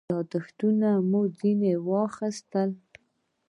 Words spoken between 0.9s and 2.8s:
مې ځنې واخیستل.